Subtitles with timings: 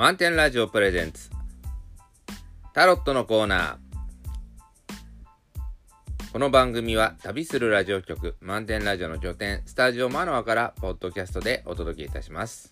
[0.00, 1.28] 満点ラジオプレゼンツ。
[2.72, 6.32] タロットのコーナー。
[6.32, 12.70] この番組は旅するラジオ局満点ラジオの拠点スタジオマノアからポッドキャストでお届けいたします。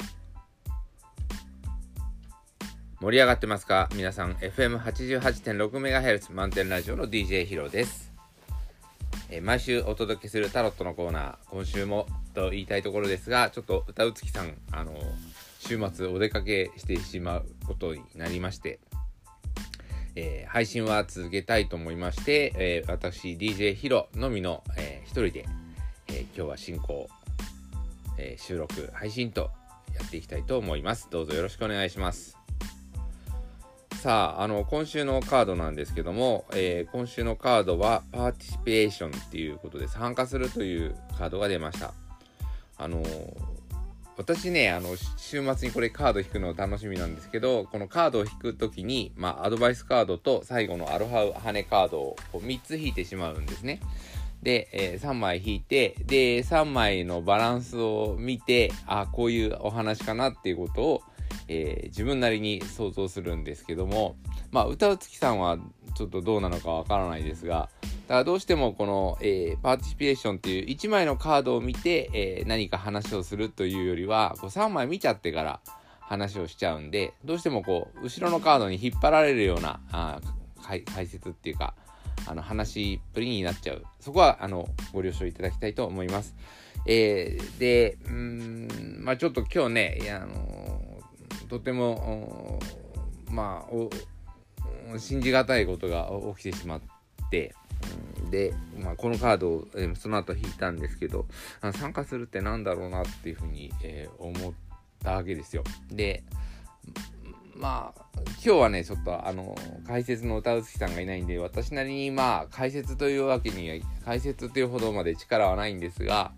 [2.98, 3.90] 盛り上がってますか？
[3.95, 8.10] 皆さん FM88.6MHz 満点ラジオの DJ ヒロです。
[9.29, 14.95] え毎週お届けするタロットのコーナー今週もと言いたいところですがちょっと歌うつきさんあの
[15.58, 18.80] 週末お出かけしてしまうことになりまして、
[20.14, 25.46] えー、配信は続けたいと思いまして、えー、私 DJ ヒロのみの、えー、一人で、
[26.08, 27.08] え今日は進行、
[28.16, 29.50] え収録配信と
[29.94, 32.38] やっていきたいと思いますどうぞよろしくお願いします
[34.00, 41.92] さあ、あの、今週のカードなんですけども、え、今週のカードは、パーティシペーションっていうことで、参加するというカードが出ました。
[42.76, 43.02] あの
[44.19, 53.79] 私ね、あの、週末にこれカード引くの楽しみなんですけど、このカードを引くときに、まあ、アドバイスカードと最後のアロハカードを3つ引いてしまうんですね。
[54.43, 61.02] で、えー、3枚引いて、で、3枚のバランスを見て、あ、こういうお話かなっていうことを、
[61.46, 64.16] えー、自分なりに想像するんですけども、
[64.50, 65.59] まあ、歌う月さんは
[65.94, 75.60] ちょっとどうなのかわからないですが、だからどうしてもこの、えー、 participation っていう1枚のカードを見て、えー、何か話をするというよりは、こう3枚見ちゃってから
[76.00, 80.21] 話をしちゃうんで、どうしてもこう、後ろのカードに引っ張られるようなあ
[80.65, 81.75] 解説っていうか、
[82.27, 83.84] あの話っぷりになっちゃう。
[84.00, 86.34] そこは、あの、ご了承いただきたいと思います。
[86.87, 90.81] えー、で、うん、まあちょっと今日ね、あの
[91.49, 92.59] とても、
[93.31, 93.75] まあ、
[94.97, 96.81] 信じがたいことが起きてしまっ
[97.31, 97.54] て、
[98.31, 101.26] で、まあ、このカードを、えー、その後引いたんですけど
[101.72, 104.53] 参加するって何だろうなっていうふうに、え、思っ
[105.03, 105.64] たわけですよ。
[105.91, 106.22] で
[107.54, 116.31] まあ今日はねちょっとあの解説の歌うつきさんがいないんで私なりにまあ解説というわけには解説というほどまで力はないんですが、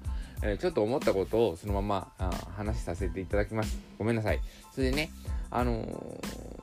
[0.43, 3.78] えー、ちょっと思ったことをそのままあ話させていただきます。
[3.99, 4.41] ごめんなさい。
[4.75, 5.10] それでね
[5.50, 6.59] あのー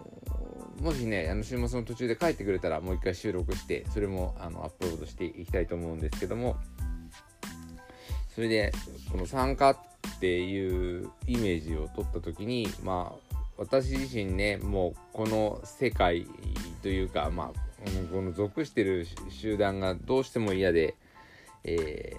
[0.82, 6.58] もしね、あの週末の途中で帰ってくれたらもう一回収録して、それもあのアップロードしていきたいと思うんですけども、
[8.36, 8.72] それで、
[9.12, 9.78] この参加っ
[10.20, 16.28] ていうイメージを取った時に、まあ、私自身ね、もうこの世界
[16.84, 17.68] というか、まあ、
[18.12, 20.96] この属してる集団がどうしても嫌で、
[21.64, 22.16] え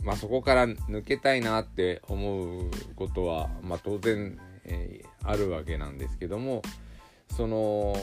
[0.00, 6.62] ー、まあそこから抜けたいなって思うことは、まあ当然えー、あるわけなんですけども
[7.36, 7.96] その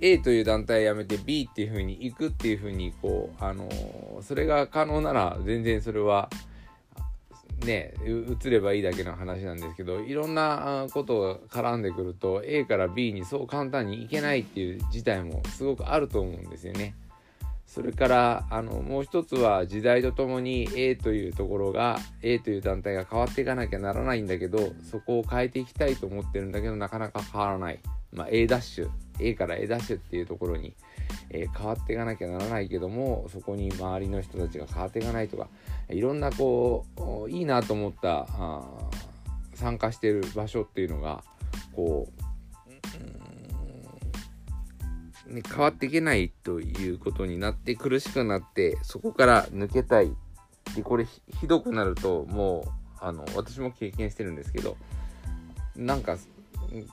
[0.00, 6.28] A という団体を辞めて B っていう風に行くっていう風にこうあのー、それが可能なら全然それは
[7.64, 7.94] ね
[8.42, 16.94] 移ればいいだけの話なんですけどいろんなことが絡んでくると A から B にそう簡単に行けないっていう事態もすごくあると思うんですよね。
[17.74, 27.80] それからあのもう一つは時代とともに A というところが A という団体が変わっていかなきゃならないんだけどそこを変えていきたいと思ってるんだけどなかなか変わらない、
[28.12, 28.90] まあ、A ダッシュ。
[29.18, 30.72] A から A ダッシュっていうところに、
[31.30, 35.48] えー、変わっていかなきゃならないけどもそこに周りの人たちが変わっていかないとか
[35.88, 36.86] いろんなこ
[37.26, 38.28] ういいなと思った
[39.54, 41.24] 参加してる場所っていうのが
[41.74, 42.23] こう
[45.26, 50.12] ね、変わっていけないということになって苦しくなってそこから抜けたい。
[50.74, 51.06] でこれ
[51.40, 52.70] ひどくなるともう
[53.00, 54.76] あの私も経験してるんですけど
[55.76, 56.16] なんか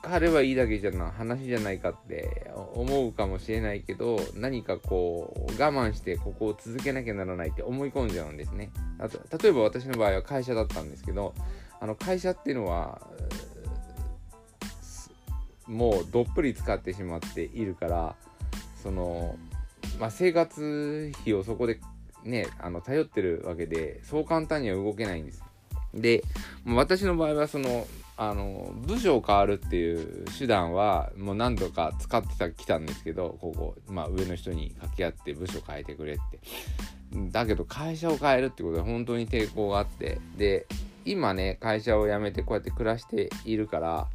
[0.02, 8.70] 彼はいいだけじゃな話じゃないかって思うかもしれないけど何かこう我慢してここを続けなきゃならないって思い込んじゃうんですね。
[8.98, 11.34] あと例えば私の場合は会社だったんですけど
[11.80, 13.00] あの会社っていうのは
[15.66, 18.14] もうどっぷり使ってしまっているから
[18.82, 19.36] その、
[19.98, 21.80] まあ、生活費をそこで
[22.24, 25.42] ねあの頼ってるわけでそう簡単には動けないんです。
[25.94, 26.24] で
[26.66, 27.86] 私の場合はその
[28.16, 36.38] あの部署を変わるっていう手段はもう何度か使ってきたんですけどここ、まあ、上の人に掛け合って部署変えてくれって
[37.30, 40.66] だけど会社を変えるってことは本当に抵抗があってで
[41.04, 44.06] 今ね会社を辞めてこうやって暮らしているから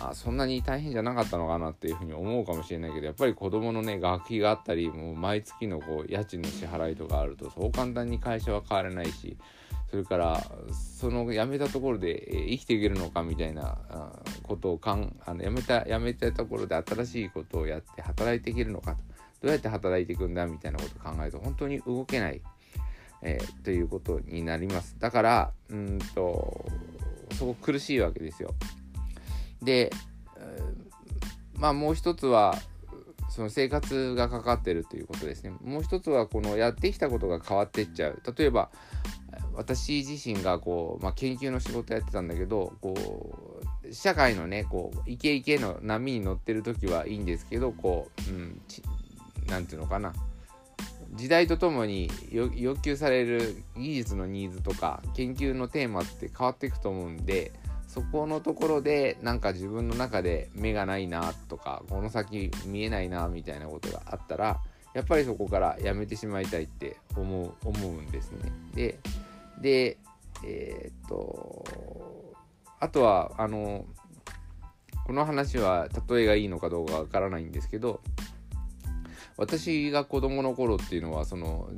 [0.00, 9.36] あそんなに大変じゃなかったのかなっていうふうに思うかもしれないけどやっぱり子供のね学費があったりもう毎月のこう家賃の支払いとかあるとそう簡単に会社は変われないし
[9.90, 10.42] それから
[10.98, 13.78] その辞めたところで生きていけるのかみたいな
[14.42, 18.98] ことをかんあの辞めた辞めたところで新しいことをやって働いていけるのかと
[19.42, 22.40] どうやって働いていくんだみたいなことを考えると本当に動けない、
[23.20, 26.64] えー、ということになりますだからうんと
[27.34, 28.54] そこ苦しいわけですよ。
[29.62, 29.90] で、
[31.54, 32.56] まあもう一つは
[33.30, 35.52] その生活がかかってるということですね。
[35.62, 38.22] もう一つはこのやってきたことが変わってっちゃう。
[38.36, 38.70] 例えば
[39.54, 42.94] 私自身がこう、まあ、研究の仕事やってたんだけどこ
[43.84, 48.60] う社会のねこうイケイケの波に乗ってる時はいいんですけどこう、うん、
[49.46, 50.12] なんていうのかな
[51.14, 57.52] 時代とともに要求される技術のニーズとか研究のテーマって変わっていくと思うんで
[57.92, 64.62] そこのところでなんか自分の中で目がないなとかこの先見えないなみたいなことがあったら
[64.94, 68.50] やっぱりそこからやめてしまいたいって思う思うんですね。
[68.74, 68.98] で
[69.60, 69.98] で
[70.42, 72.34] えー、っと
[72.80, 73.84] あとはあの
[75.06, 78.00] この話は例えがいいのかどうかわからないんですけど
[79.36, 81.68] 私が子供の頃っていうのはその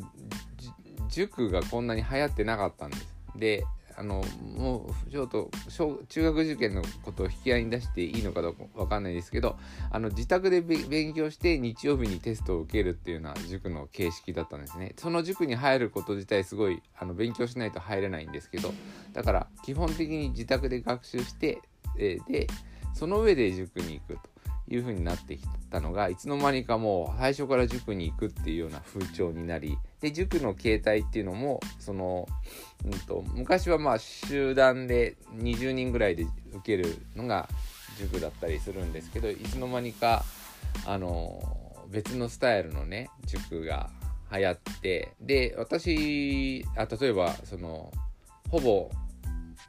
[1.08, 3.08] 塾がこんなに流行ってなかったんです。
[3.34, 3.64] で
[3.96, 4.24] あの
[4.56, 9.56] もうちょっと小中学受験のことを引き合いに出していいのかどうかわかんないですけど
[9.90, 14.94] あの自宅で勉強して日曜日にテストを受けるっていうような塾の形式だったんですね。
[14.98, 18.72] その塾に入ること自体すごいあの勉強しないと入れないんですけど
[19.12, 21.60] だから基本的に自宅で学習して、
[21.98, 22.46] え、で
[22.94, 24.33] その上で塾に行くと。
[24.68, 32.26] いう風になってきたのがいつの間にかもう最初から塾に行くっていうような風潮になりで塾の形態っていうのもその、
[32.84, 37.48] うんと、昔はまあ集団で20人ぐらいで受けるのが
[37.98, 40.24] 塾だったりするんですけどいつの間にか
[40.86, 41.40] あの
[41.90, 43.90] 別のスタイルのね塾が
[44.32, 47.92] 流行ってで私あ例えばその
[48.50, 48.90] ほぼ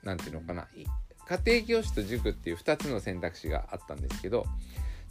[0.04, 0.68] 何て言うのかな
[1.28, 4.46] 家庭教師と塾っていう2つの選択肢があったんですけど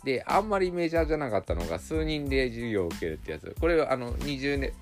[0.04, 3.54] であんまりメジャーじゃなかったのが数人で授業を受けるってやつ。
[3.58, 4.72] これはあの20年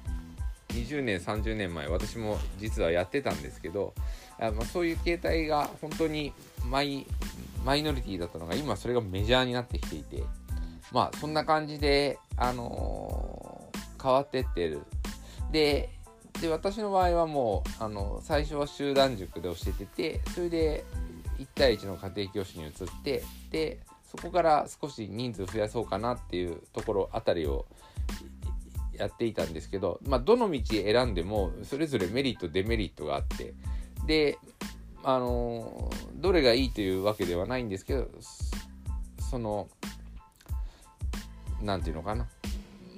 [0.69, 3.93] 20年30年前私も実はやってたんですけど
[4.39, 6.33] あ、まあ、そういう形態が本当に
[6.69, 7.07] マイ
[7.65, 10.23] マイノリティだったのが今それがメジャーになってきていて
[10.91, 14.83] まあそんな感じで、あのー、変わってってる。
[15.51, 15.91] で
[16.41, 20.85] で私の場合はもうあの最初は集団塾で教えててそれで
[21.39, 22.73] 1対1の家庭教師に移っ
[23.05, 23.79] てで
[24.13, 27.65] そこから少し人数増やそうかなっていうところあたりを
[28.93, 33.55] やっていたんですけど、まあ、どの道選んでもそれぞれメリットデメリットがあって
[34.07, 34.39] で
[35.03, 38.09] あのどれがいいというわけではないんですけど
[39.31, 39.69] その
[41.63, 42.29] 何て言うのかな。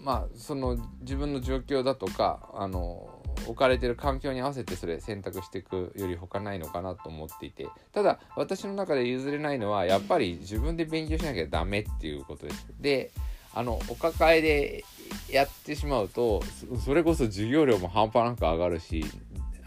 [0.02, 12.66] まあその自分の状況だとかあの置かれてる環境に合わせてそれ選択していくより他ないのかなと思っていてただ私の中で譲れないのはやっぱり自分で勉強しなきゃダメっていうことです。
[12.80, 13.10] で
[13.56, 14.84] あのお抱えで
[15.30, 16.42] やってしまうと
[16.84, 19.04] それこそ授業料も半端なく上がるし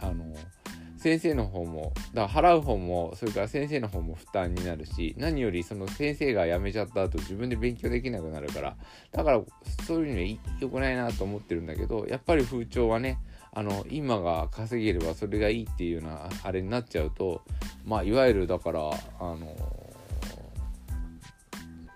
[0.02, 0.36] あの
[0.98, 8.76] 先生の方もだから払う方もそれから先生の方も負担になるし何よりその先生が辞めちゃった後自分で勉強できなくなるから
[9.12, 9.42] だから
[9.86, 13.20] そういうには良くないなと思ってるんだけどやっぱり風潮はね
[13.54, 17.42] あの今が稼げればそれがいいっていうようなあれになっちゃうと
[17.86, 19.56] まあいわゆるだからあの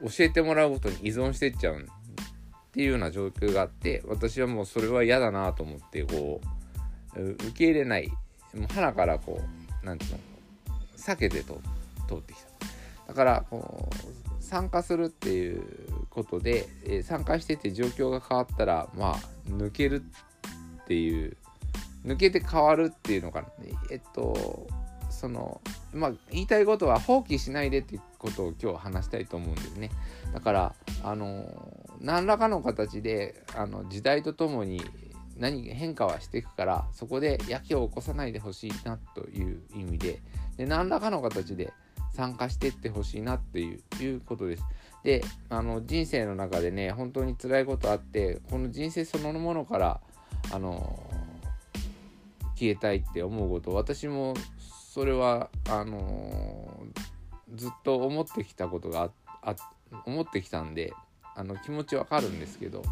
[0.01, 1.83] 教えてもらうことに依存してっちゃうっ
[2.71, 6.41] ていうような状況があって私はもうそれは嫌だなと思ってこ
[7.15, 8.07] う受け入れない
[8.55, 10.31] もう鼻からこう何て言うの
[10.97, 11.61] 避けてと
[12.07, 12.51] 通ってきた。
[13.07, 15.63] だからこう参加するっていう
[16.09, 20.03] ことで、え参加してて状況が変わったらまあ抜ける
[20.83, 21.37] っていう
[22.05, 23.47] 抜けて変わるっていうのかな
[23.91, 24.67] えっと
[25.09, 25.61] その
[25.93, 29.91] まあ言いたいことは放棄しないでっていうことを今日話したいと思うんですね
[30.33, 31.45] だからあの
[31.99, 34.81] 何らかの形であの時代とともに
[35.37, 40.19] 何変化はしていくからそこでやけを起こさないでほしいなという意味で
[40.57, 41.73] で何らかの形で
[42.13, 44.63] 参加していってほしいなっていういうことです。
[45.03, 49.99] であの人生の中でね本当に辛いことあってこの人生そのものから
[50.51, 51.03] あの
[52.61, 54.35] 消えたいって思うこと私も
[54.93, 59.09] それはあのー、ずっと思ってきたことが
[59.41, 59.55] あ
[60.05, 60.93] 思ってきたんで
[61.35, 62.83] あの気持ちわかるんですけど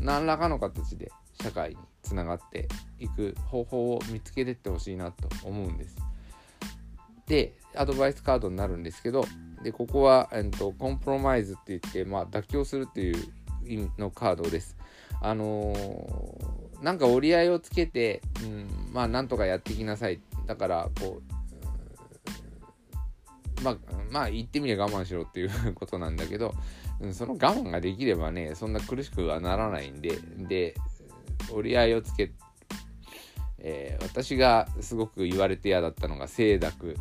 [0.00, 2.66] 何らかの形で社会につながって
[2.98, 5.96] いく方法を見つけてってほしいなと思うんです。
[7.26, 9.24] でアドバイスカードになるんですけど
[9.62, 13.32] でここは、えっと、コンプロマイズって言って、まあ、妥協するっていう
[13.64, 14.76] 意味のカードです。
[15.20, 20.20] あのー、なんか折り合いをつけて、うん、まあなんとかやっていきなさい。
[20.46, 21.22] だからこ
[23.60, 23.76] う、まあ
[24.10, 26.54] まあ言ってみれば我慢しろっていうことなんだけど、
[27.00, 30.74] うん、その我慢ができればねそんな苦しくはならないんでで
[31.52, 32.32] 折り合いをつけ
[33.64, 36.96] えー、私がすごく言われて嫌だったのが清濁。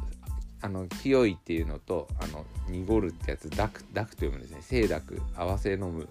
[0.63, 4.61] あの清いっていうのとあの濁るってやつ濁濁と読むんですね。
[4.69, 5.19] 清濁。
[5.35, 6.07] 合わせ飲む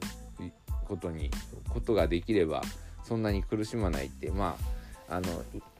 [0.88, 1.30] ことに
[1.68, 2.62] ことができれば
[3.10, 4.56] そんなに苦しまないってま
[5.08, 5.26] ああの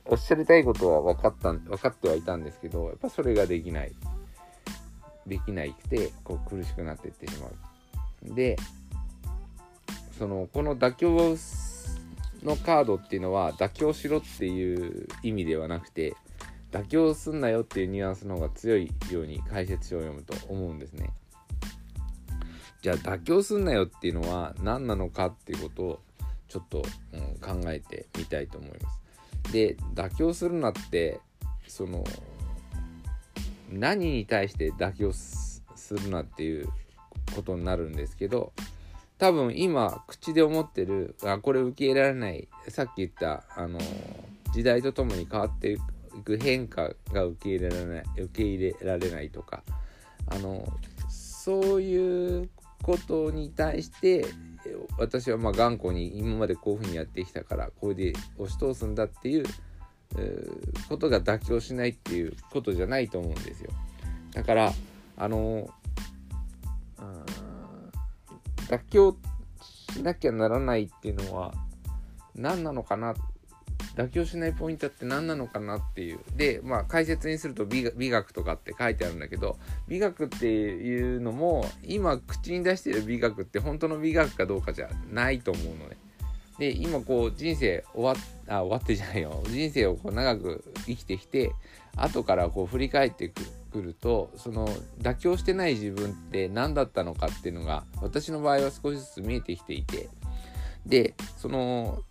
[0.03, 3.93] おっしゃりたいことは分かった分かってはいたんですけどやっぱそれができない
[5.25, 8.57] できないくてこう苦しくなっていってしまうで
[10.19, 11.37] そのこの妥協
[12.43, 16.13] のカードっていうのは妥協しろっていう意味ではなくて
[16.73, 21.11] 妥協すんなよっていうニュアンスの方が強いように解説書を読むと思うんですね。
[22.81, 25.99] じゃあ妥協すんなよっていうのは何なのかっていうことを
[26.51, 28.89] ちょっと、うん、考えてみたいと思いま
[29.45, 29.53] す。
[29.53, 31.21] で妥協するなって
[31.65, 32.03] その
[33.69, 36.67] 何に対して妥協するなっていう
[37.33, 38.51] ことになるんですけど
[39.17, 43.79] 多分今口で思ってるあこれ受け入れられないさっき言ったあの
[44.53, 45.77] 時代とともに変わってい
[46.23, 49.63] く変化が受け入れられない受け入れられないとか
[50.27, 50.67] あの
[51.09, 52.49] そういう
[52.81, 54.25] ことに対して
[54.97, 59.45] 私はま頑固に今までこういうふうにやってきたからこれで押し通すんだっていう
[60.89, 63.71] ことが妥協しないっていうことじゃないと思うんですよ。
[64.33, 64.73] だから
[65.17, 65.69] あの
[68.67, 69.17] 妥協
[69.91, 71.53] しなきゃならないっていうのは
[72.35, 73.13] 何なのかな
[73.95, 76.19] 妥協しないポイントって何なのかなっていう。
[76.35, 79.57] でまあ解説にすると美美学とかって書いてあるんだけど
[79.87, 85.97] 美学っていうのも今口に出してる美学って本当の美学かどうかじゃないと思うのね。
[86.57, 88.15] で今こう人生終わっ
[88.47, 89.43] あ終わってじゃないよ。
[89.47, 91.51] 人生をこう長く生きてきて
[91.95, 93.31] 後からこう振り返って
[93.71, 94.67] くるとその
[95.01, 100.09] 妥協してない自分って何だったのかっていうのが私の場合は少しずつ見えてきていて。
[100.85, 102.03] でその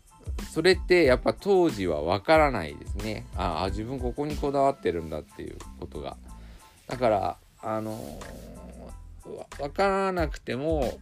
[0.52, 6.16] それってやっぱ当時はわからないですねああ自分ここにこだわってるんだっていうことが
[6.86, 8.20] だからあの
[9.58, 10.98] 分からなくても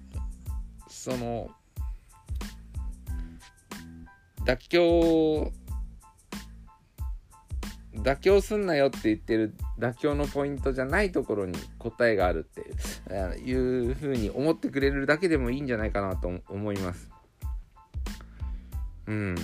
[0.89, 1.51] その
[4.45, 5.53] 妥協
[7.97, 17.11] 妥協すんなよって言ってる妥協のポイントじゃないところに答えがあるっていうふうに思ってくれるだけでもいいんじゃないかなと思います。
[19.09, 19.35] うん。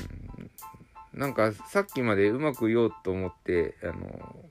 [1.14, 4.50] なんかさっきまでうまく言おうと思ってあの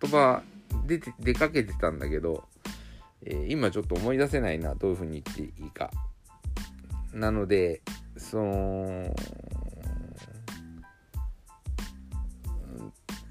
[0.00, 0.42] 言葉
[0.86, 2.44] 出て出かけてたんだけど、
[3.24, 5.90] えー、今ちょっと思い出せないなどういうふうに言っていいか。
[7.12, 7.80] なので
[8.16, 9.14] その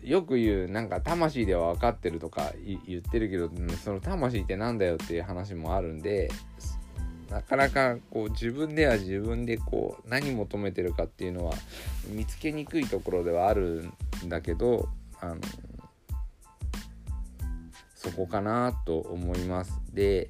[0.02, 2.52] よく言うなんか魂では分かってるとか
[2.88, 3.50] 言ってるけど
[3.84, 6.30] その魂ってなんだよっていう話もあるんで
[7.34, 11.54] なかなかこう自分では自分でこう何求めてるかっていうのは
[12.08, 13.90] 見つけにくいところではある
[14.24, 14.88] んだけど
[15.20, 15.38] あの
[17.96, 19.82] そこかなと思います。
[19.92, 20.30] で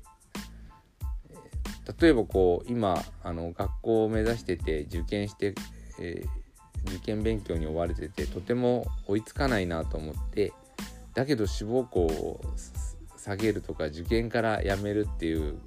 [2.00, 5.54] 例えばこう今あの学校を目指してて受験して、
[6.00, 6.44] えー
[6.86, 10.52] 受験勉強に追われててとても追いつかないなと思って
[11.14, 12.42] だけど志望校を
[13.24, 15.58] 下げるとか受験からやめるっていう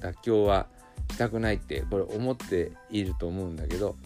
[0.00, 0.68] 妥協は
[1.10, 3.96] したくないってこれ思っていると思うんだけど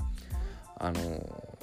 [0.78, 1.56] あの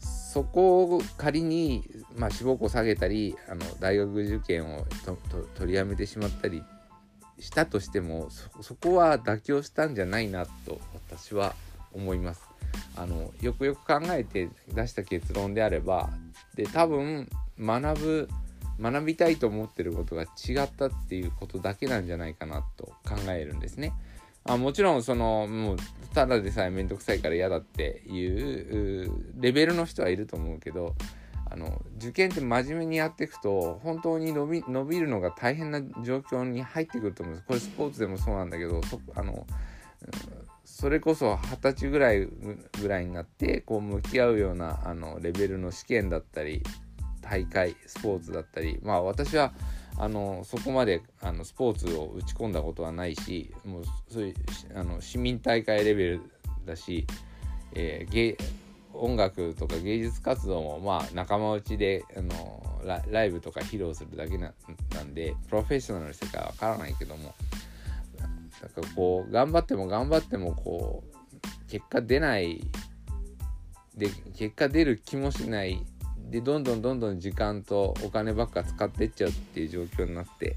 [0.00, 1.84] そこを仮に、
[2.16, 4.86] まあ、志望校下げたりあの大学受験を
[5.56, 6.62] 取りやめてしまったり
[7.38, 8.28] したとしても
[8.60, 11.54] そこは妥協したんじゃないなと私は
[11.92, 12.42] 思います。
[12.96, 16.10] あのよくよく考えて出した結論であれば
[16.54, 17.28] で多分
[17.58, 18.28] 学ぶ
[18.80, 23.92] 学びたいと思ってることが違ったっていうことだけなんじゃないかなと考えるんですね。
[24.44, 25.76] あもちろんそのもう
[26.14, 30.94] ただでさえ面倒くさいから嫌だっていうレベルの人はいると思うけど
[31.50, 39.46] あの受験って真面目にやっていくと本当に伸び伸びるのが大変な状況に入ってくると思うんですこれスポーツでもそうなんだけどそあの
[40.64, 46.62] それこそ二十歳ぐらいぐらいになってこう向き合うようなあのレベルの試験だったり
[47.30, 49.52] 大会スポーツだったりまあ私は
[49.96, 54.34] あのそこまであのスポーツを打ち込んだことはないしもうそういう
[54.74, 56.20] あの市民大会レベル
[56.66, 57.06] だし、
[57.74, 58.36] えー、
[58.94, 64.52] 音楽とか芸術活動もまあ仲間内であのライブとか披露するだけな
[65.02, 67.34] んでプロフェッショナルの世界はわからないけども
[68.18, 72.60] なんかこう頑張っても頑張ってもこう結果出ない
[73.96, 75.84] で結果出る気もしない
[76.30, 80.54] でどんどんどんどん時間とお金ばっか使ってっちゃうっていう状況になって。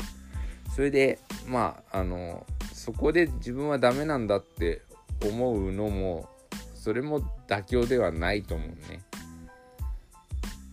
[0.75, 4.81] それでまああのそこで自分はダメなんだって
[5.23, 6.27] 思うのも
[6.73, 9.01] それも妥協ではないと思うね。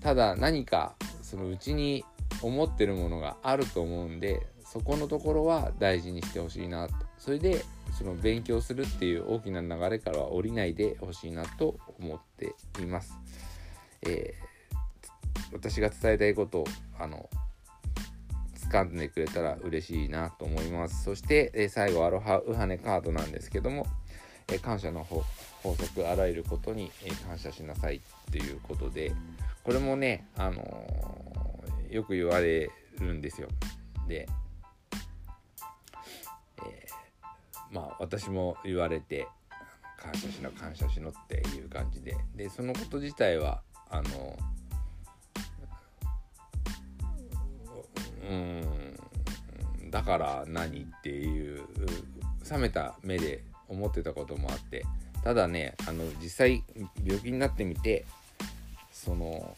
[0.01, 2.05] ただ何かそのうちに
[2.41, 6.95] 思ってるものがあると思うんでそこのところは大事にしてほしいなと。
[7.19, 7.63] それで
[7.99, 13.19] その勉強するっていう大きな流れからは降りないでほしいなと思っています。
[14.03, 14.50] えー、
[15.53, 16.65] 私が伝えたいことを
[16.99, 17.29] あの
[18.71, 21.05] 掴んでくれたら嬉しいなと思います。
[21.05, 23.87] そして、え、最後アロハウハネカードなんですけども、
[24.49, 25.25] え、感謝の法
[25.75, 29.13] 則あらゆることに、え感謝しなさいっていうことで
[29.65, 30.63] これもね、あの
[31.91, 33.49] よく言われるんですよ。
[34.07, 34.29] で
[36.65, 36.87] え
[37.71, 39.27] まあ私も言われて
[39.97, 44.37] 感謝しろ感謝しろっていう感じででそのこと自体はあの
[48.31, 49.91] うん。
[49.91, 51.63] だから何っていう
[52.51, 54.85] 冷めた目で思ってたこともあって。
[55.23, 56.65] ただねあの実際
[57.05, 58.07] 病気になってみて
[58.91, 59.55] その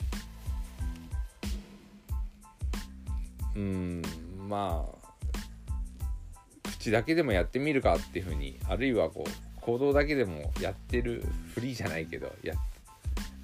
[3.55, 4.02] うん
[4.49, 11.25] まあ口だけでもやってみるかっていうふうにあるいはこう行動だけでもやってる
[11.55, 12.55] フリーじゃないけどや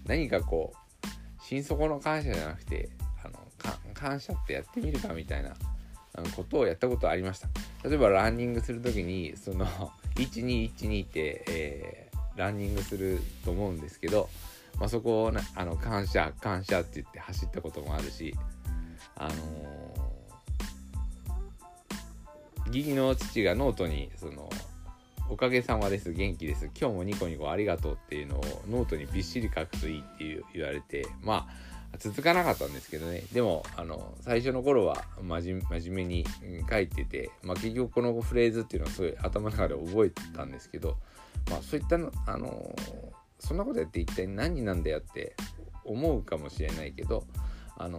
[0.06, 2.88] 何かこう心底の感謝じゃなくて
[3.94, 5.54] 感謝ってやってみるかみたいな
[6.36, 7.48] ことをやったことありました。
[7.84, 9.66] 例えばランニングする時にその
[10.16, 14.28] 1212って、えー、ランニングすると思うんですけど、
[14.78, 18.34] まあ、そこを、ね、あの感謝感謝って言って走ったこともあるし
[19.16, 20.08] あのー
[22.68, 24.48] 義理の父がノートにその
[25.30, 33.24] おかげさまです元気です今日もニコニコありがとうっていうのをノートにびっしり書くといいっていう言われてまあ続かなかったんですけどね。
[33.32, 36.24] でもあの最初の頃は真面目に
[36.68, 40.96] 書いてて、まあ、結局このフレーズっていうのはすごい頭の中で覚えてたんですけど、
[41.50, 42.74] まあ、そういったのあの
[43.38, 45.34] そんなことやって一体何なんだよって
[45.84, 47.24] 思うかもしれないけど
[47.76, 47.98] あの、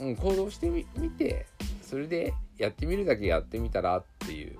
[0.00, 1.46] うん、行動してみて
[1.82, 4.58] それでやってみるだけやってみたらっていう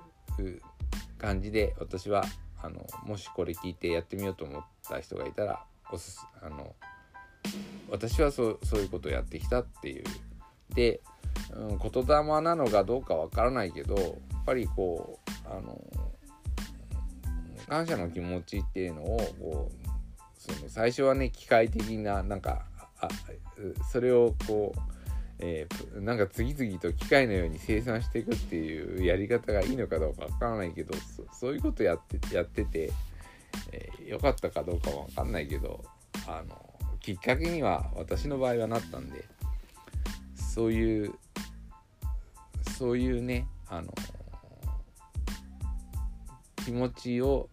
[1.17, 2.23] 感じで私は
[2.61, 6.75] あのもしこれ聞いてやってみようと思った人がいたらおすすあの
[7.89, 10.03] 私はそうそういうことをやってきたっていう。
[10.73, 11.01] で、
[11.53, 15.81] うん、言霊なのかどうかわからないけどやっぱりこうあの
[17.67, 19.89] 感謝の気持ちっていうのをこう
[20.37, 22.65] その最初はね機械的ななんか
[22.99, 23.07] あ
[23.91, 24.79] それをこう
[25.41, 30.93] えー、なんか次々と機械のように生産していくっていうやり方がいいのかどうかわからないけど
[31.31, 32.91] そういうことやってやってて、
[33.71, 35.83] えー、よかったかどうかわかんないけど
[36.27, 36.68] あの
[36.99, 39.25] きっかけには私の場合はなったんで
[40.35, 41.13] そういう
[42.77, 43.93] そういうねあの
[46.65, 47.49] 気持ちを、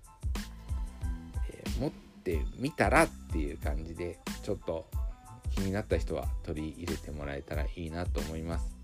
[1.51, 4.87] えー、持ってみたらっていう感じでちょっと
[5.55, 8.77] 気になった人は取り入れてもらえたらいいなと思います。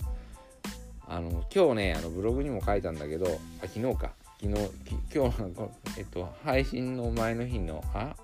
[1.07, 3.27] あの今日ねあのブログにも書いたんだけど
[3.63, 4.71] あ昨日か昨日
[5.15, 8.17] 今日の、えっと、配信の前の日のあ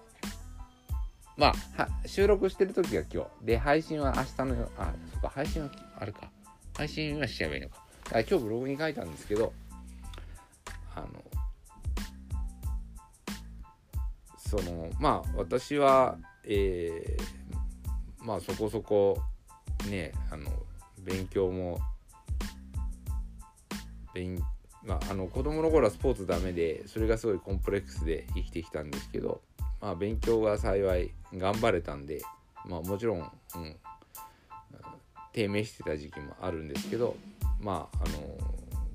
[1.38, 3.46] まあ収録してる時が今日。
[3.46, 6.29] で配信は明日のあそっか配信はあれか。
[6.77, 7.77] 配信はしちゃえばいいのか。
[8.12, 9.53] あ今日ブログに書いたんですけど
[10.96, 11.09] あの
[14.37, 19.18] そのまあ私はえーまあそこそこ
[19.88, 20.51] ねあの
[20.98, 21.79] 勉強も
[24.12, 24.42] 勉
[24.85, 29.42] まあ、あの子供の頃はスポーツダメでそれがすごいコンプレックスで生きてきたんですけど、
[29.80, 32.22] まあ、勉強が幸い頑張れたんで、
[32.66, 33.22] まあ、もちろん、う
[33.58, 33.76] ん、
[35.32, 37.16] 低迷してた時期もあるんですけど、
[37.60, 38.38] まあ、あの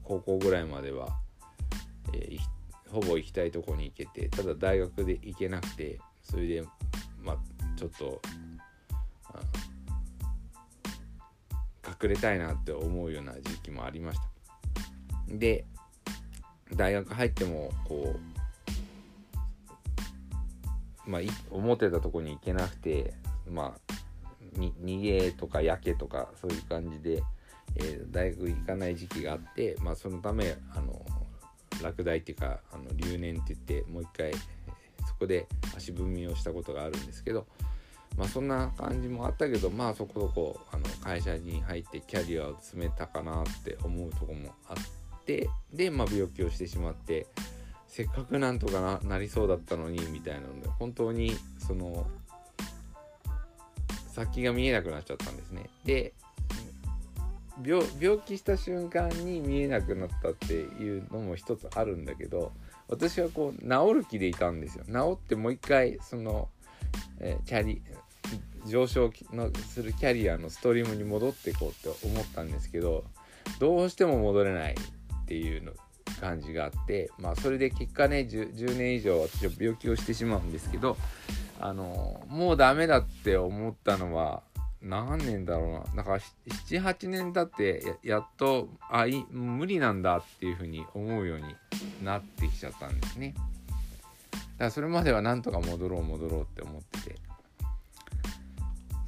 [0.03, 1.09] 高校ぐらいまでは、
[2.13, 6.63] えー、ほぼ行きたいとこに行けてただ大学で行けなくてそれで、
[7.21, 7.37] まあ、
[7.77, 8.21] ちょっと
[12.03, 14.25] 隠れたいなって思うような時期もありました。
[15.29, 15.65] で
[16.75, 18.32] 大学入ってもこう
[21.05, 23.13] まあ思ってたとこに行けなくて
[23.49, 23.93] まあ
[24.57, 27.23] 逃げとかやけとかそういう感じで、
[27.75, 31.05] えー、大学行かない時期があってまあそのためあの
[31.81, 34.31] 落第っていうかあの留年って言ってもう一回
[35.07, 37.45] そこで足踏みをしたことがあるんですけど
[38.17, 47.27] まあそんな感じもあったけどまあそこそこあの会社に入ってキャリアを詰めたかなって思うとこもあってでまあ病気をしてしまって
[47.93, 52.07] せっかくなんとかななりそうだったのにみたいなので本当にその
[54.07, 55.69] 先が見えなくなっちゃったんですね。
[55.85, 56.13] で
[57.63, 57.85] 病
[58.25, 62.51] 気した瞬間に見えなくなったっていうのも一つあるんだけど
[62.87, 64.85] 私はこう治る気でいたんですよ。
[64.85, 66.49] 治ってもう一回その、
[67.19, 67.83] えー、チャリ
[68.65, 73.03] 上昇のするキャリアのストリームに戻っていこうって思ったんですけど
[73.59, 75.73] どうしても戻れないっていうの
[76.23, 80.95] 感じがあってまあそれで結果ね 10, 10年以上私は病気をしてしまうんですけど
[81.59, 84.41] あのもうダメだって思ったのは
[84.81, 86.03] 何年だろうな。
[86.03, 86.19] だから
[86.67, 91.43] 78年経ってやっとあい無理なんだっていうふうに思うように
[92.03, 93.33] なってきちゃったんですね。
[93.33, 97.15] だからそれまではなんとか戻ろう戻ろうって思ってて。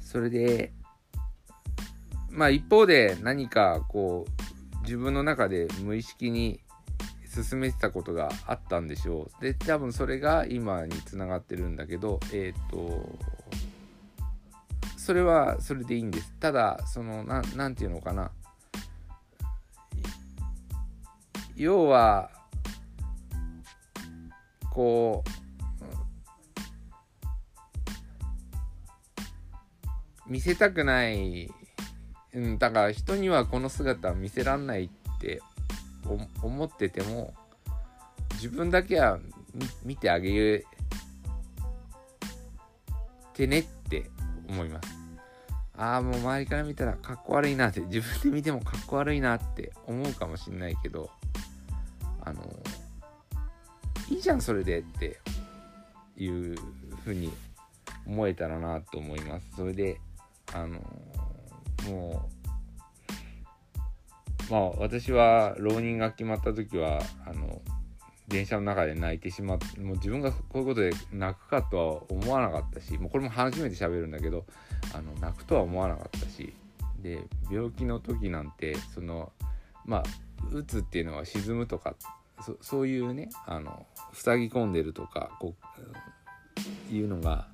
[0.00, 0.72] それで
[2.30, 6.60] まあ一方で何かこう自分の中で無意識に
[7.42, 9.42] 進めてたことがあったんでしょう。
[9.42, 13.18] で多分それが今につながってるんだけどえっ、ー、と
[14.96, 16.32] それはそれでいいんです。
[16.40, 18.30] ただその何て言うのかな。
[21.56, 22.30] 要は
[24.70, 25.46] こう
[30.30, 31.50] 見せたくない、
[32.34, 35.40] うん、だから人にはこの姿は見せらんないって
[36.42, 37.34] 思ってても
[38.34, 39.18] 自分だけは
[39.84, 40.64] 見てあげ
[43.34, 44.10] てねって
[44.48, 44.96] 思います。
[45.78, 51.10] ああもう周りから見たらかっこ悪いなって自分で見てもかっこ悪いなって思うかもしんないけど
[52.22, 52.42] あの
[54.08, 55.18] いいじゃんそれでって
[56.16, 56.56] いう
[57.04, 57.30] ふうに
[58.06, 59.46] 思えたらなと思います。
[59.56, 60.00] それで
[60.54, 60.80] あの
[61.88, 62.35] もう
[64.50, 67.60] まあ私は浪人が決まった時はあの
[68.28, 74.44] 電車の中で泣いてしまってもう自分がこういうことで泣くかとは思わなかったしもうこれも初めて喋るんだけど
[74.94, 76.52] あの泣くとは思わなかったし
[77.02, 79.32] で病気の時なんてその
[79.84, 80.02] まあ
[80.52, 81.94] うつっていうのは沈むとか
[82.60, 85.54] そういうねあの塞ぎ込んでるとかこ
[86.90, 87.48] ういうのが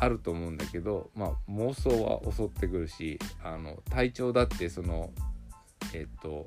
[0.00, 5.10] あると思うんだけど、まあ、妄想は襲ってくるしあの体調だってその
[5.94, 6.46] えっ、と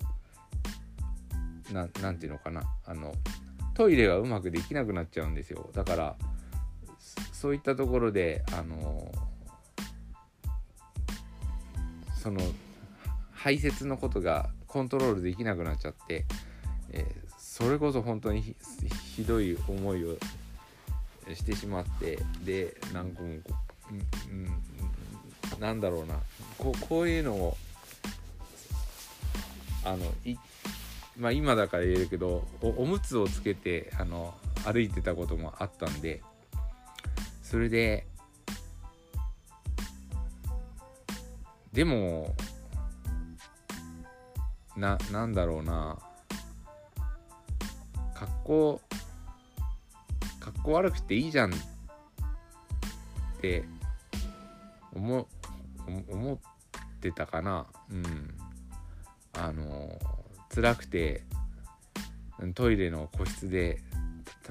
[1.71, 2.63] ななんていうのかな。
[2.85, 3.13] あの
[3.73, 5.69] トイレがうまくできなくなっちゃうんですよ。
[5.73, 6.15] だから
[7.31, 9.11] そういったところであの
[12.15, 12.39] その
[13.31, 16.25] 排泄のことがコントロールできなくなっちゃって、
[16.91, 18.55] えー、それこそ本当に
[19.15, 20.17] ひどい思いを
[21.33, 26.19] してしまってで何個も、うん、なんだろうな。
[26.57, 27.57] ここういうのを
[29.83, 30.35] あのい
[31.17, 34.33] まあ今だから言えるけどおむつをつけてあの
[34.65, 36.21] 歩いてたこともあったんで
[37.41, 38.05] それで
[41.73, 42.35] でも
[44.75, 45.97] ななんだろうな
[48.13, 48.81] 格好
[50.39, 51.55] 格好悪くていいじゃんっ
[53.41, 53.65] て
[54.93, 55.27] 思
[56.09, 56.37] 思っ
[56.99, 57.65] てたかな。
[57.89, 58.40] うん。
[59.41, 59.97] あの
[60.53, 61.23] 辛くて
[62.53, 63.81] トイレの個室で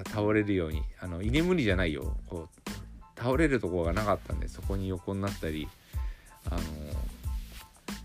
[0.09, 2.17] 倒れるようにあの居眠りじゃないよ。
[2.29, 2.71] こう
[3.17, 5.69] 倒れるところがなかったんでそこに横になったり
[6.47, 6.61] あの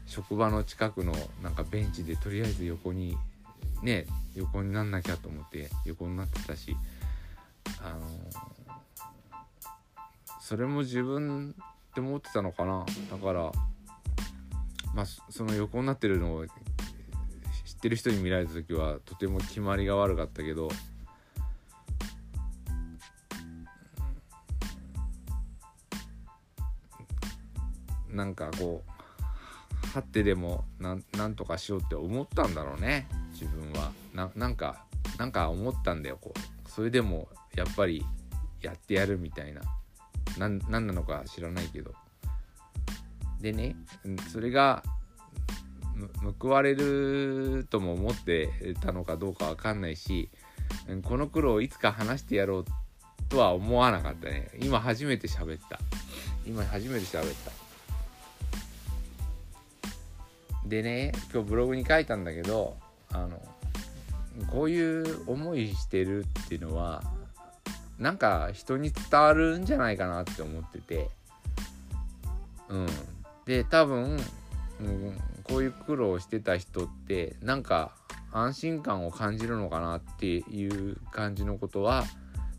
[0.05, 3.17] 職場の近くのなんかベンチでとりあえず横に
[3.81, 6.75] ね横になんなきゃと思って横になってたし
[7.81, 8.01] あの
[10.41, 11.55] それも自分
[11.91, 12.85] って思ってたのかな。
[13.09, 13.51] だから
[14.93, 16.45] まあその横になってるのを
[17.85, 20.69] ってる人に見られた時はとても決まりが悪かったけど
[28.09, 33.91] なんかこうはってでもなんなんとかしようって思ったんだろうね自分は。
[34.13, 34.85] ななんか
[35.19, 36.69] なんか思ったんだよこう。
[36.69, 38.03] それでもやっぱり
[38.61, 39.61] やってやるみたいな。
[40.37, 41.93] 何なのか知らないけど。
[43.41, 43.75] でね
[44.31, 44.81] それが
[46.39, 48.49] 報われるとも思って
[48.81, 50.29] たのかどうかわかんないし
[51.03, 52.65] この苦労をいつか話してやろう
[53.29, 54.49] とは思わなかったね。
[54.61, 55.79] 今初めて喋った。
[56.45, 57.51] 今初めて喋った。
[60.67, 62.75] でね今日ブログに書いたんだけど
[63.11, 63.39] あの
[64.51, 67.03] こういう思いしてるっていうのは
[67.99, 71.09] なんか人に伝わるんじゃないかなって思ってて。
[72.69, 72.87] うん。
[73.45, 74.17] で多分、
[74.81, 77.91] うん、こういう苦労してた人ってなんか
[78.31, 82.03] 安心感を感じるのかなっていう感じのことは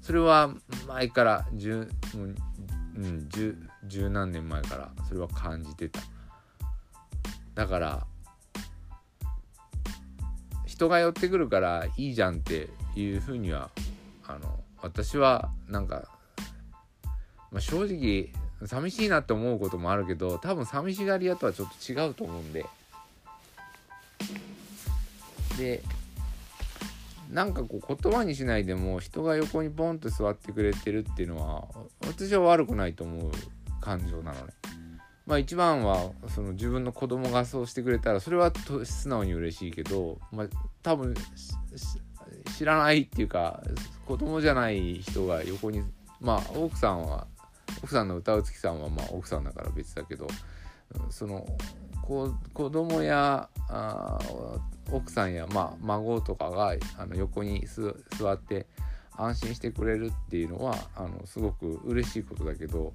[0.00, 0.54] それは
[0.86, 3.56] 前から十,、うん、十
[3.88, 6.00] 十何年前からそれは感じてた。
[7.54, 8.06] だから
[10.66, 13.70] 人が寄ってくるからいいじゃんっていうふうには
[14.26, 16.08] あの私はなんか、
[17.50, 18.30] まあ、正直
[18.64, 22.64] 寂しいなって思うこともあるけど多分寂しがり屋とはちょっと違うと思うんで
[25.58, 25.82] で
[27.30, 31.64] なんかこう言葉にしないでも人が横にポンと座ってくれてるっていうのは
[32.06, 33.30] 私は悪くないと思う
[33.80, 34.52] 感情なのね。
[35.26, 38.52] まあ一番はその自分の子供がそうしてくれたらそれは
[38.84, 40.46] 素直に嬉しいけど、まあ、
[40.84, 41.14] 多分
[42.56, 43.60] 知らないっていうか
[44.06, 45.82] 子供じゃない人が横に
[46.20, 47.26] まあ奥さんは
[47.82, 50.26] 奥さんの歌う月さんはまあ奥さんだから別だけど
[51.10, 51.46] その
[52.02, 54.18] 子供やあ
[54.92, 58.66] 奥さんや、まあ、孫とかがあの横に座って
[59.16, 62.92] 安心してくれるっていうのはあのすごく嬉しいことだけど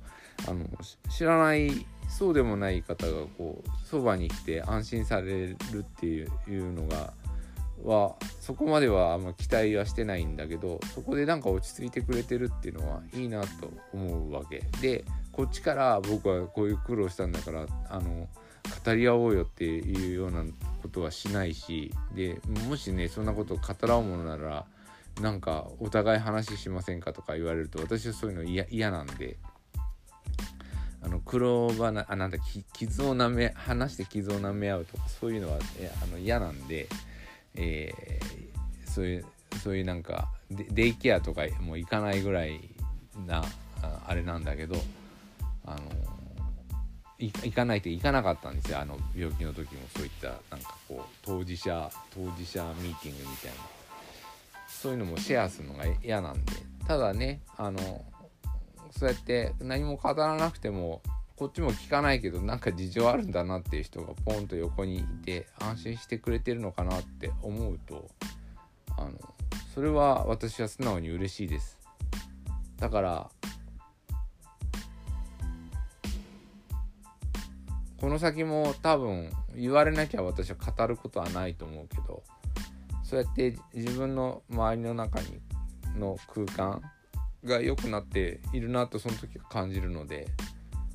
[0.47, 0.65] あの
[1.09, 7.13] 知らないそうでもない方がこうそばに来て安心されるっていうのが
[7.85, 14.63] はそこまではあんま期待はしてないんだけどそこでなんか落ち着いてくれてるっていうのはいいなと思うわけ。
[14.81, 18.27] でこっちから僕はこういう苦労したんだからあの
[18.85, 20.43] 語り合おうよっていうような
[20.81, 24.65] ことはしないしでもしねそんなことを語らうものなら
[25.21, 29.37] なんかお互い話しませんかとか言われると私はそういうの嫌なんで。
[31.03, 32.37] あの苦労話あなんだ
[32.73, 35.57] 傷をなめ話して傷をなめ合うとかそういうのは
[36.03, 36.87] あの嫌なんで、
[37.55, 39.25] えー、そういう
[39.61, 42.59] そういうなんかデイケアとかも行かないぐらい
[43.27, 43.43] な
[44.07, 44.75] あれなんだけど
[45.65, 45.81] あの
[47.19, 48.79] 行かないと行かなかったんですよ。
[48.79, 53.57] あの病気の時もそういったなんかこう当事者当事者ミーティングみたいな。
[54.67, 56.53] そういうのもシェアするのが嫌なんで。
[56.87, 58.03] ただねあの
[58.91, 61.01] そうやって何も語らなくても
[61.41, 68.07] こっちも聞かないけどなんか事情あるんだなっていう人がポンと横にいて安心してくれてるのかなって思うと
[68.95, 69.11] あの
[69.73, 71.79] それは私は素直に嬉しいです。
[72.77, 73.31] だから
[77.99, 82.21] この先も多分言われなきゃ私は語ることはないと思うけど
[83.03, 85.41] そうやって自分の周りの中に
[85.97, 86.83] の空間
[87.43, 90.27] が良くなっているなとその時は感じるので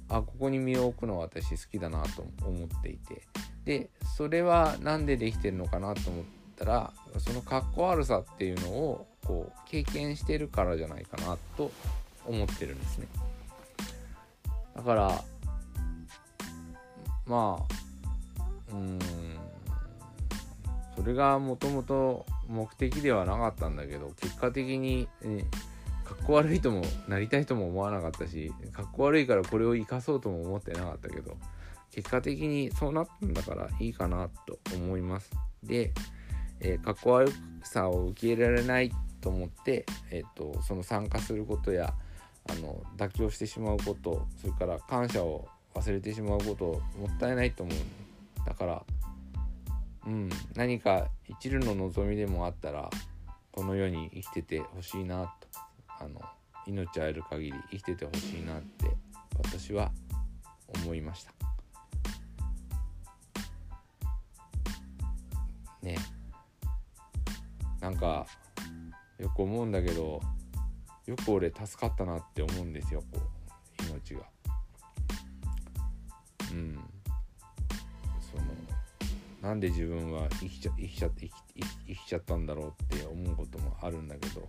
[0.09, 3.23] あここに身を置くのは私好きだなと思っていて。
[3.65, 6.25] でそれは何でできてるのかなと思っ
[6.57, 11.73] たらそのかっこ悪さっていうのをこう経験してるからじゃないかなと
[12.25, 13.09] 思ってるんですね。
[14.77, 15.25] だから
[17.27, 17.59] ま
[18.71, 18.99] あうん
[20.95, 25.45] それがもともと目的ではなかったんだけど結果的に、ね、
[26.27, 31.37] こ悪いともなりたいとも思わなかったしかっこ悪いからこれを生かそうとも思ってなかったけど
[31.93, 35.31] 結果的にそうなったんだからいいかなと思います。
[35.63, 35.93] で、
[36.61, 41.95] えー、かっこ悪さを受け入れられないと思って、えーとその参加することや
[42.49, 47.77] あの妥協してしまうことそれから感謝を忘れてしまうこともったいないと思う
[48.47, 48.83] だから
[50.07, 52.89] うん何か一縷の望みでもあったら
[53.53, 55.35] この世に生きててほしいな
[55.99, 56.21] あの
[56.67, 58.91] 命ある限り生きててほしいなって
[59.39, 59.91] 私は
[60.85, 61.33] 思いました。
[65.83, 65.97] ね。
[67.81, 68.27] なんか
[69.19, 70.21] よく思うんだけど
[71.07, 73.21] よく俺助かったなって思うんですよこ
[73.81, 74.23] う命が。
[76.53, 76.81] うん。
[78.21, 78.45] その
[79.41, 81.33] なんで自分は生きちゃ生きちゃ生き
[81.87, 84.49] 生きちゃったんだろうって思うこともあるんだけど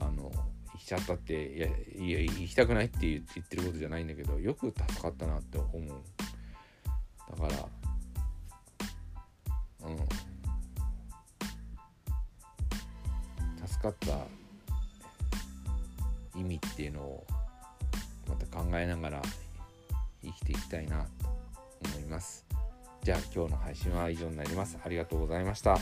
[0.00, 0.32] あの
[0.72, 1.66] 生きちゃったっていや
[2.20, 5.88] いや生きたくないって言ってることじゃないんだけどよく助かったなって思う
[7.30, 7.54] だか
[9.82, 9.96] らうん
[13.66, 14.26] 助かった
[16.38, 17.26] 意味っていうのを
[18.28, 19.22] また考えながら
[20.22, 21.28] 生きていきたいなと
[21.90, 22.46] 思います。
[23.02, 24.78] じゃあ今日の配信は以上になります。
[24.84, 25.78] ありがとうございました。